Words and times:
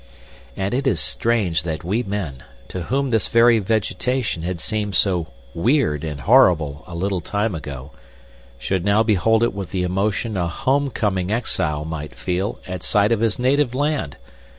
And 0.57 0.73
it 0.73 0.87
is 0.87 0.99
strange 0.99 1.61
that 1.61 1.83
we 1.83 2.01
men, 2.01 2.41
to 2.69 2.85
whom 2.85 3.11
this 3.11 3.27
very 3.27 3.59
vegetation 3.59 4.41
had 4.41 4.59
seemed 4.59 4.95
so 4.95 5.27
weird 5.53 6.03
and 6.03 6.21
horrible 6.21 6.83
a 6.87 6.95
little 6.95 7.21
time 7.21 7.53
ago, 7.53 7.91
should 8.57 8.83
now 8.83 9.03
behold 9.03 9.43
it 9.43 9.53
with 9.53 9.69
the 9.69 9.83
emotion 9.83 10.37
a 10.37 10.47
home 10.47 10.89
coming 10.89 11.29
exile 11.29 11.85
might 11.85 12.15
feel 12.15 12.57
at 12.65 12.81
sight 12.81 13.11
of 13.11 13.19
his 13.19 13.37
native 13.37 13.75
land. 13.75 14.17